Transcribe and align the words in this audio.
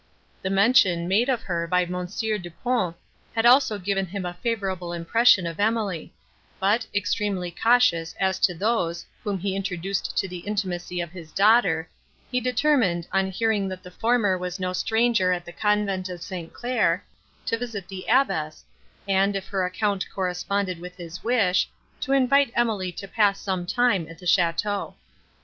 The 0.41 0.49
mention, 0.49 1.07
made 1.07 1.29
of 1.29 1.43
her 1.43 1.67
by 1.67 1.85
Mons. 1.85 2.19
Du 2.19 2.49
Pont, 2.63 2.95
had 3.35 3.45
also 3.45 3.77
given 3.77 4.07
him 4.07 4.25
a 4.25 4.33
favourable 4.33 4.93
impression 4.93 5.45
of 5.45 5.59
Emily; 5.59 6.11
but, 6.59 6.87
extremely 6.95 7.51
cautious 7.51 8.15
as 8.19 8.39
to 8.39 8.55
those, 8.55 9.05
whom 9.23 9.37
he 9.37 9.55
introduced 9.55 10.17
to 10.17 10.27
the 10.27 10.39
intimacy 10.39 11.01
of 11.01 11.11
his 11.11 11.31
daughter, 11.31 11.87
he 12.31 12.41
determined, 12.41 13.07
on 13.11 13.29
hearing 13.29 13.67
that 13.67 13.83
the 13.83 13.91
former 13.91 14.39
was 14.39 14.59
no 14.59 14.73
stranger 14.73 15.31
at 15.31 15.45
the 15.45 15.51
convent 15.53 16.09
of 16.09 16.23
St. 16.23 16.51
Claire, 16.51 17.05
to 17.45 17.55
visit 17.59 17.87
the 17.87 18.05
abbess, 18.09 18.65
and, 19.07 19.35
if 19.35 19.49
her 19.49 19.63
account 19.63 20.07
corresponded 20.11 20.79
with 20.79 20.97
his 20.97 21.23
wish, 21.23 21.69
to 21.99 22.11
invite 22.11 22.51
Emily 22.55 22.91
to 22.91 23.07
pass 23.07 23.39
some 23.39 23.67
time 23.67 24.07
at 24.09 24.17
the 24.17 24.25
château. 24.25 24.95